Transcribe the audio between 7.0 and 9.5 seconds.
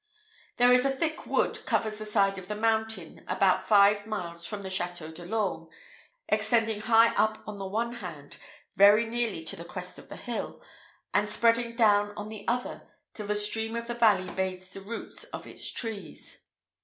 up on the one hand, very nearly